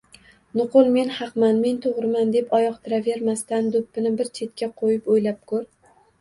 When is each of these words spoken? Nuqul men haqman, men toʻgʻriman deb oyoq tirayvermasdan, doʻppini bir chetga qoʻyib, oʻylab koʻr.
Nuqul 0.59 0.87
men 0.93 1.11
haqman, 1.17 1.59
men 1.65 1.77
toʻgʻriman 1.83 2.31
deb 2.35 2.55
oyoq 2.61 2.79
tirayvermasdan, 2.87 3.69
doʻppini 3.77 4.15
bir 4.23 4.33
chetga 4.41 4.71
qoʻyib, 4.83 5.13
oʻylab 5.19 5.39
koʻr. 5.55 5.71